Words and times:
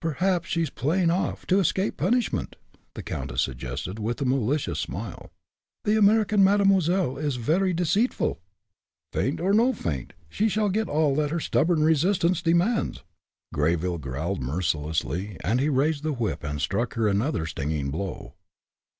"Perhaps 0.00 0.48
she 0.48 0.62
is 0.62 0.70
playing 0.70 1.10
off, 1.10 1.44
to 1.46 1.58
escape 1.58 1.96
punishment," 1.96 2.54
the 2.94 3.02
countess 3.02 3.42
suggested, 3.42 3.98
with 3.98 4.20
a 4.20 4.24
malicious 4.24 4.78
smile. 4.78 5.32
"The 5.82 5.98
American 5.98 6.44
mademoiselle 6.44 7.16
is 7.18 7.34
very 7.34 7.72
deceitful!" 7.74 8.38
"Faint 9.12 9.40
or 9.40 9.52
no 9.52 9.72
faint, 9.72 10.12
she 10.28 10.48
shall 10.48 10.68
get 10.68 10.88
all 10.88 11.16
that 11.16 11.32
her 11.32 11.40
stubborn 11.40 11.82
resistance 11.82 12.42
demands!" 12.42 13.02
Greyville 13.52 13.98
growled, 14.00 14.40
mercilessly, 14.40 15.36
and 15.42 15.58
he 15.58 15.68
raised 15.68 16.04
the 16.04 16.12
whip 16.12 16.44
and 16.44 16.60
struck 16.60 16.94
her 16.94 17.08
another 17.08 17.44
stinging 17.44 17.90
blow. 17.90 18.34